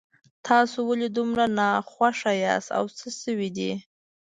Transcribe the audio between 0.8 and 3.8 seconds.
ولې دومره ناخوښه یاست او څه شوي دي